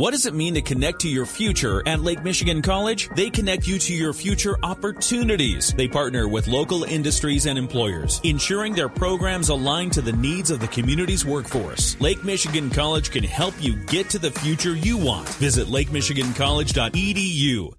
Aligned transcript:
What 0.00 0.12
does 0.12 0.24
it 0.24 0.32
mean 0.32 0.54
to 0.54 0.62
connect 0.62 1.00
to 1.00 1.10
your 1.10 1.26
future 1.26 1.86
at 1.86 2.00
Lake 2.00 2.24
Michigan 2.24 2.62
College? 2.62 3.10
They 3.16 3.28
connect 3.28 3.68
you 3.68 3.78
to 3.80 3.92
your 3.92 4.14
future 4.14 4.56
opportunities. 4.62 5.74
They 5.74 5.88
partner 5.88 6.26
with 6.26 6.48
local 6.48 6.84
industries 6.84 7.44
and 7.44 7.58
employers, 7.58 8.18
ensuring 8.24 8.72
their 8.72 8.88
programs 8.88 9.50
align 9.50 9.90
to 9.90 10.00
the 10.00 10.14
needs 10.14 10.50
of 10.50 10.58
the 10.58 10.68
community's 10.68 11.26
workforce. 11.26 12.00
Lake 12.00 12.24
Michigan 12.24 12.70
College 12.70 13.10
can 13.10 13.24
help 13.24 13.52
you 13.60 13.76
get 13.76 14.08
to 14.08 14.18
the 14.18 14.30
future 14.30 14.74
you 14.74 14.96
want. 14.96 15.28
Visit 15.34 15.66
lakemichigancollege.edu. 15.66 17.74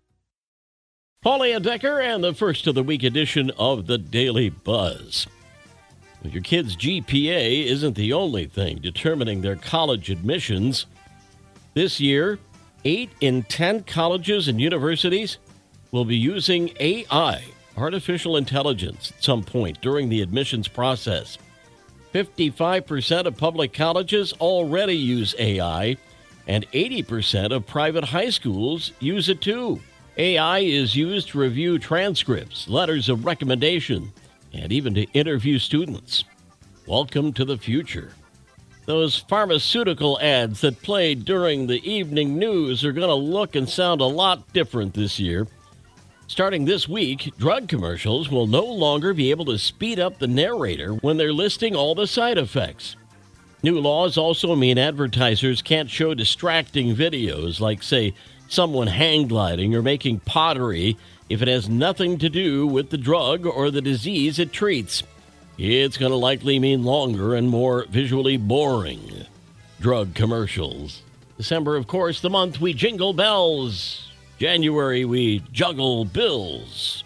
Paul 1.24 1.40
Layendecker 1.40 2.04
and 2.04 2.24
the 2.24 2.36
first 2.36 2.68
of 2.68 2.76
the 2.76 2.84
week 2.84 3.02
edition 3.02 3.50
of 3.58 3.88
the 3.88 3.98
Daily 3.98 4.50
Buzz. 4.50 5.26
Your 6.22 6.44
kid's 6.44 6.78
GPA 6.78 7.66
isn't 7.66 7.96
the 7.96 8.14
only 8.14 8.46
thing 8.46 8.78
determining 8.78 9.42
their 9.42 9.56
college 9.56 10.12
admissions. 10.12 10.86
This 11.74 12.02
year, 12.02 12.38
8 12.84 13.10
in 13.22 13.44
10 13.44 13.84
colleges 13.84 14.50
and 14.50 14.60
universities 14.60 15.38
will 15.92 16.04
be 16.04 16.18
using 16.18 16.72
AI, 16.82 17.44
artificial 17.78 18.36
intelligence, 18.36 19.14
at 19.16 19.24
some 19.24 19.42
point 19.42 19.80
during 19.80 20.10
the 20.10 20.22
admissions 20.22 20.68
process. 20.68 21.38
55% 22.14 23.26
of 23.26 23.38
public 23.38 23.72
colleges 23.72 24.34
already 24.34 24.98
use 24.98 25.34
AI, 25.40 25.96
and 26.46 26.70
80% 26.72 27.54
of 27.56 27.66
private 27.66 28.04
high 28.04 28.32
schools 28.32 28.92
use 29.00 29.30
it 29.30 29.40
too. 29.40 29.80
AI 30.18 30.60
is 30.60 30.94
used 30.94 31.30
to 31.30 31.40
review 31.40 31.80
transcripts, 31.80 32.68
letters 32.68 33.08
of 33.08 33.24
recommendation, 33.24 34.12
and 34.52 34.74
even 34.74 34.94
to 34.96 35.04
interview 35.14 35.58
students. 35.58 36.26
Welcome 36.86 37.32
to 37.34 37.46
the 37.46 37.58
future. 37.58 38.12
Those 38.86 39.16
pharmaceutical 39.16 40.20
ads 40.20 40.62
that 40.62 40.82
played 40.82 41.24
during 41.24 41.68
the 41.68 41.88
evening 41.90 42.40
news 42.40 42.84
are 42.84 42.92
going 42.92 43.08
to 43.08 43.14
look 43.14 43.56
and 43.56 43.70
sound 43.70 44.02
a 44.02 44.06
lot 44.06 44.52
different 44.54 44.94
this 44.94 45.20
year. 45.20 45.48
Starting 46.28 46.66
this 46.66 46.90
week, 46.90 47.32
drug 47.38 47.68
commercials 47.68 48.30
will 48.30 48.48
no 48.48 48.64
longer 48.64 49.14
be 49.14 49.30
able 49.30 49.46
to 49.46 49.58
speed 49.58 50.00
up 50.00 50.18
the 50.18 50.28
narrator 50.28 50.94
when 50.94 51.18
they're 51.18 51.34
listing 51.34 51.76
all 51.76 51.94
the 51.94 52.08
side 52.08 52.38
effects. 52.38 52.96
New 53.64 53.80
laws 53.80 54.18
also 54.18 54.56
mean 54.56 54.80
advertisers 54.80 55.62
can't 55.62 55.90
show 55.90 56.16
distracting 56.16 56.96
videos 56.96 57.60
like, 57.60 57.84
say, 57.84 58.14
someone 58.48 58.88
hang 58.88 59.28
gliding 59.28 59.76
or 59.76 59.84
making 59.84 60.20
pottery 60.22 60.98
if 61.30 61.42
it 61.42 61.48
has 61.48 61.70
nothing 61.70 62.18
to 62.18 62.30
do 62.30 62.66
with 62.66 62.90
the 62.90 62.98
drug 62.98 63.46
or 63.46 63.70
the 63.70 63.82
disease 63.82 64.40
it 64.40 64.52
treats. 64.52 65.04
It's 65.64 65.96
going 65.96 66.12
to 66.12 66.16
likely 66.16 66.58
mean 66.58 66.84
longer 66.84 67.36
and 67.36 67.48
more 67.48 67.86
visually 67.88 68.36
boring 68.36 69.28
drug 69.80 70.16
commercials. 70.16 71.04
December, 71.38 71.76
of 71.76 71.86
course, 71.86 72.20
the 72.20 72.32
month 72.32 72.60
we 72.60 72.74
jingle 72.74 73.14
bells. 73.14 74.12
January, 74.40 75.06
we 75.06 75.44
juggle 75.52 76.04
bills. 76.04 77.04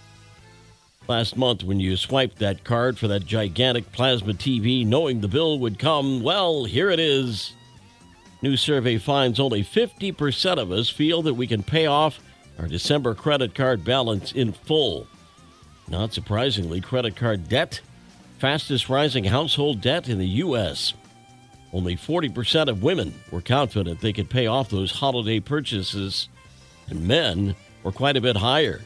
Last 1.05 1.35
month, 1.35 1.65
when 1.65 1.81
you 1.81 1.97
swiped 1.97 2.39
that 2.39 2.63
card 2.63 2.97
for 2.97 3.09
that 3.09 3.25
gigantic 3.25 3.91
plasma 3.91 4.31
TV, 4.31 4.87
knowing 4.87 5.19
the 5.19 5.27
bill 5.27 5.59
would 5.59 5.77
come, 5.77 6.23
well, 6.23 6.63
here 6.63 6.89
it 6.89 6.99
is. 6.99 7.51
New 8.41 8.55
survey 8.55 8.97
finds 8.97 9.37
only 9.37 9.65
50% 9.65 10.59
of 10.59 10.71
us 10.71 10.89
feel 10.89 11.21
that 11.23 11.33
we 11.33 11.45
can 11.45 11.61
pay 11.61 11.87
off 11.87 12.21
our 12.57 12.69
December 12.69 13.15
credit 13.15 13.53
card 13.53 13.83
balance 13.83 14.31
in 14.31 14.53
full. 14.53 15.07
Not 15.89 16.13
surprisingly, 16.13 16.79
credit 16.79 17.17
card 17.17 17.49
debt, 17.49 17.81
fastest 18.37 18.89
rising 18.89 19.23
household 19.23 19.81
debt 19.81 20.09
in 20.09 20.17
the 20.17 20.27
U.S. 20.27 20.93
Only 21.73 21.95
40% 21.95 22.67
of 22.69 22.83
women 22.83 23.13
were 23.31 23.41
confident 23.41 23.99
they 23.99 24.13
could 24.13 24.29
pay 24.29 24.47
off 24.47 24.69
those 24.69 24.91
holiday 24.91 25.39
purchases, 25.39 26.29
and 26.87 27.07
men 27.07 27.55
were 27.83 27.91
quite 27.91 28.17
a 28.17 28.21
bit 28.21 28.37
higher 28.37 28.81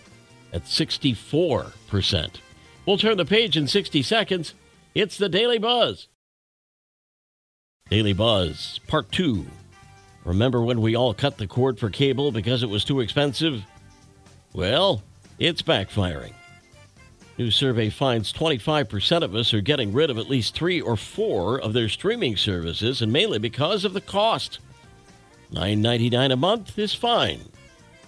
at 0.54 0.64
64%. 0.64 2.30
We'll 2.86 2.98
turn 2.98 3.18
the 3.18 3.26
page 3.26 3.58
in 3.58 3.68
60 3.68 4.02
seconds. 4.02 4.56
It's 4.96 5.18
the 5.18 5.30
Daily 5.30 5.60
Buzz. 5.60 6.08
Daily 7.90 8.14
Buzz, 8.14 8.80
Part 8.88 9.12
2. 9.12 9.46
Remember 10.26 10.62
when 10.62 10.82
we 10.82 10.96
all 10.96 11.14
cut 11.14 11.38
the 11.38 11.48
cord 11.48 11.80
for 11.80 11.90
cable 11.90 12.32
because 12.32 12.64
it 12.64 12.70
was 12.70 12.84
too 12.84 13.00
expensive? 13.00 13.64
Well, 14.54 15.04
it's 15.38 15.62
backfiring. 15.62 16.34
New 17.40 17.50
survey 17.52 17.90
finds 17.90 18.34
25% 18.34 19.22
of 19.22 19.34
us 19.34 19.54
are 19.54 19.62
getting 19.62 19.94
rid 19.94 20.10
of 20.10 20.18
at 20.18 20.30
least 20.30 20.54
three 20.54 20.82
or 20.82 20.98
four 20.98 21.58
of 21.58 21.72
their 21.72 21.88
streaming 21.88 22.36
services, 22.36 23.02
and 23.02 23.14
mainly 23.14 23.40
because 23.40 23.86
of 23.86 23.94
the 23.94 24.02
cost. 24.02 24.60
$9.99 25.54 26.34
a 26.34 26.36
month 26.36 26.78
is 26.78 26.94
fine 26.94 27.40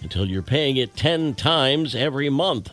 until 0.02 0.26
you're 0.26 0.42
paying 0.42 0.76
it 0.76 0.94
10 0.96 1.34
times 1.34 1.94
every 1.94 2.28
month. 2.28 2.72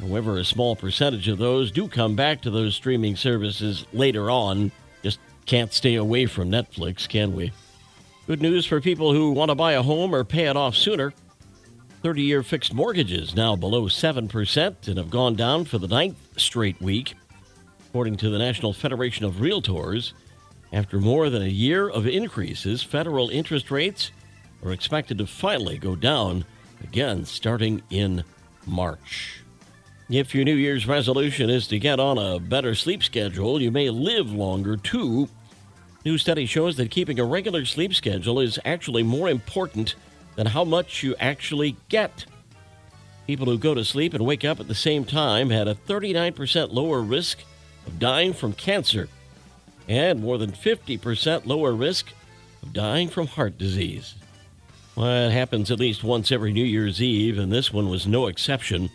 However, 0.00 0.38
a 0.38 0.44
small 0.44 0.74
percentage 0.74 1.28
of 1.28 1.38
those 1.38 1.70
do 1.70 1.86
come 1.86 2.16
back 2.16 2.42
to 2.42 2.50
those 2.50 2.74
streaming 2.74 3.14
services 3.14 3.86
later 3.92 4.32
on 4.32 4.72
Just 5.04 5.20
can't 5.46 5.72
stay 5.72 5.94
away 5.94 6.26
from 6.26 6.50
Netflix, 6.50 7.08
can 7.08 7.32
we? 7.32 7.52
Good 8.26 8.42
news 8.42 8.66
for 8.66 8.80
people 8.80 9.12
who 9.12 9.30
want 9.30 9.50
to 9.50 9.54
buy 9.54 9.74
a 9.74 9.82
home 9.82 10.16
or 10.16 10.24
pay 10.24 10.48
it 10.48 10.56
off 10.56 10.74
sooner. 10.74 11.14
30 12.04 12.20
year 12.20 12.42
fixed 12.42 12.74
mortgages 12.74 13.34
now 13.34 13.56
below 13.56 13.84
7% 13.84 14.88
and 14.88 14.98
have 14.98 15.08
gone 15.08 15.34
down 15.34 15.64
for 15.64 15.78
the 15.78 15.88
ninth 15.88 16.18
straight 16.36 16.78
week, 16.78 17.14
according 17.88 18.14
to 18.14 18.28
the 18.28 18.36
National 18.36 18.74
Federation 18.74 19.24
of 19.24 19.36
Realtors. 19.36 20.12
After 20.70 21.00
more 21.00 21.30
than 21.30 21.40
a 21.40 21.46
year 21.46 21.88
of 21.88 22.06
increases, 22.06 22.82
federal 22.82 23.30
interest 23.30 23.70
rates 23.70 24.10
are 24.62 24.72
expected 24.72 25.16
to 25.16 25.26
finally 25.26 25.78
go 25.78 25.96
down 25.96 26.44
again 26.82 27.24
starting 27.24 27.82
in 27.88 28.22
March. 28.66 29.40
If 30.10 30.34
your 30.34 30.44
New 30.44 30.56
Year's 30.56 30.86
resolution 30.86 31.48
is 31.48 31.66
to 31.68 31.78
get 31.78 32.00
on 32.00 32.18
a 32.18 32.38
better 32.38 32.74
sleep 32.74 33.02
schedule, 33.02 33.62
you 33.62 33.70
may 33.70 33.88
live 33.88 34.30
longer 34.30 34.76
too. 34.76 35.30
New 36.04 36.18
study 36.18 36.44
shows 36.44 36.76
that 36.76 36.90
keeping 36.90 37.18
a 37.18 37.24
regular 37.24 37.64
sleep 37.64 37.94
schedule 37.94 38.40
is 38.40 38.58
actually 38.66 39.02
more 39.02 39.30
important 39.30 39.94
than 40.36 40.46
how 40.46 40.64
much 40.64 41.02
you 41.02 41.14
actually 41.18 41.76
get. 41.88 42.26
People 43.26 43.46
who 43.46 43.58
go 43.58 43.74
to 43.74 43.84
sleep 43.84 44.14
and 44.14 44.26
wake 44.26 44.44
up 44.44 44.60
at 44.60 44.68
the 44.68 44.74
same 44.74 45.04
time 45.04 45.50
had 45.50 45.68
a 45.68 45.74
39% 45.74 46.72
lower 46.72 47.00
risk 47.00 47.38
of 47.86 47.98
dying 47.98 48.32
from 48.32 48.52
cancer 48.52 49.08
and 49.88 50.20
more 50.20 50.38
than 50.38 50.52
50% 50.52 51.46
lower 51.46 51.72
risk 51.72 52.12
of 52.62 52.72
dying 52.72 53.08
from 53.08 53.26
heart 53.26 53.58
disease. 53.58 54.14
Well, 54.96 55.28
it 55.28 55.32
happens 55.32 55.70
at 55.70 55.80
least 55.80 56.04
once 56.04 56.30
every 56.30 56.52
New 56.52 56.64
Year's 56.64 57.02
Eve, 57.02 57.38
and 57.38 57.52
this 57.52 57.72
one 57.72 57.88
was 57.88 58.06
no 58.06 58.26
exception. 58.26 58.90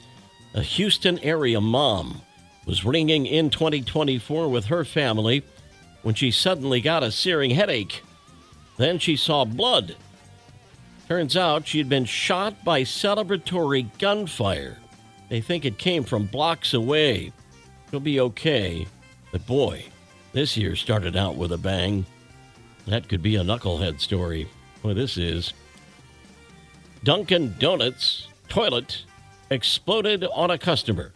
A 0.54 0.62
Houston 0.62 1.20
area 1.20 1.60
mom 1.60 2.22
was 2.66 2.86
ringing 2.86 3.26
in 3.26 3.50
2024 3.50 4.48
with 4.48 4.66
her 4.66 4.86
family 4.86 5.44
when 6.02 6.16
she 6.16 6.32
suddenly 6.32 6.82
got 6.82 7.04
a 7.04 7.12
searing 7.12 7.52
headache. 7.52 8.02
Then 8.78 8.98
she 8.98 9.16
saw 9.16 9.44
blood. 9.44 9.96
Turns 11.10 11.36
out 11.36 11.68
she 11.68 11.80
had 11.80 11.90
been 11.90 12.06
shot 12.06 12.64
by 12.64 12.84
celebratory 12.84 13.90
gunfire. 13.98 14.78
They 15.28 15.42
think 15.42 15.66
it 15.66 15.80
came 15.80 16.04
from 16.04 16.28
blocks 16.28 16.76
away. 16.76 17.34
She'll 17.90 18.00
be 18.00 18.20
okay. 18.20 18.86
But 19.32 19.48
boy, 19.48 19.86
this 20.34 20.56
year 20.56 20.76
started 20.76 21.18
out 21.18 21.36
with 21.36 21.52
a 21.52 21.58
bang. 21.58 22.06
That 22.86 23.10
could 23.10 23.24
be 23.24 23.38
a 23.38 23.44
knucklehead 23.44 24.00
story. 24.00 24.48
Well, 24.84 24.94
this 24.94 25.18
is. 25.18 25.52
Dunkin' 27.04 27.56
Donuts 27.58 28.28
toilet 28.48 29.04
exploded 29.50 30.24
on 30.26 30.52
a 30.52 30.60
customer. 30.60 31.12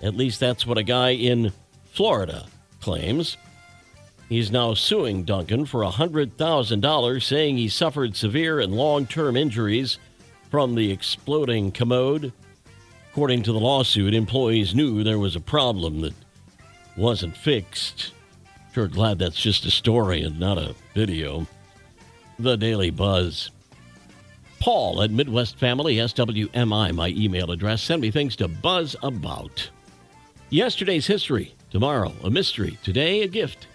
At 0.00 0.16
least 0.16 0.40
that's 0.40 0.66
what 0.66 0.78
a 0.78 0.82
guy 0.82 1.10
in 1.10 1.52
Florida 1.92 2.46
claims. 2.80 3.36
He's 4.28 4.50
now 4.50 4.74
suing 4.74 5.22
Dunkin' 5.22 5.66
for 5.66 5.82
$100,000, 5.82 7.22
saying 7.22 7.56
he 7.56 7.68
suffered 7.68 8.16
severe 8.16 8.58
and 8.58 8.74
long 8.74 9.06
term 9.06 9.36
injuries 9.36 9.98
from 10.50 10.74
the 10.74 10.90
exploding 10.90 11.70
commode. 11.70 12.32
According 13.12 13.44
to 13.44 13.52
the 13.52 13.60
lawsuit, 13.60 14.14
employees 14.14 14.74
knew 14.74 15.04
there 15.04 15.18
was 15.18 15.36
a 15.36 15.40
problem 15.40 16.00
that 16.00 16.14
wasn't 16.96 17.36
fixed. 17.36 18.12
Sure 18.74 18.88
glad 18.88 19.18
that's 19.18 19.40
just 19.40 19.64
a 19.64 19.70
story 19.70 20.22
and 20.22 20.38
not 20.38 20.58
a 20.58 20.74
video. 20.94 21.46
The 22.38 22.56
Daily 22.56 22.90
Buzz. 22.90 23.50
Paul 24.58 25.02
at 25.02 25.10
Midwest 25.10 25.56
Family 25.56 25.96
SWMI, 25.96 26.94
my 26.94 27.08
email 27.08 27.52
address. 27.52 27.82
Send 27.82 28.02
me 28.02 28.10
things 28.10 28.36
to 28.36 28.48
buzz 28.48 28.96
about. 29.02 29.70
Yesterday's 30.50 31.06
history, 31.06 31.54
tomorrow 31.70 32.12
a 32.24 32.30
mystery, 32.30 32.76
today 32.82 33.22
a 33.22 33.28
gift. 33.28 33.66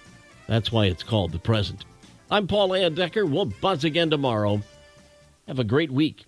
That's 0.52 0.70
why 0.70 0.88
it's 0.88 1.02
called 1.02 1.32
the 1.32 1.40
present. 1.40 1.86
I'm 2.30 2.46
Paul 2.46 2.68
Layendecker. 2.68 3.26
We'll 3.26 3.46
buzz 3.46 3.86
again 3.86 4.10
tomorrow. 4.10 4.62
Have 5.48 5.60
a 5.60 5.64
great 5.64 5.90
week. 5.90 6.26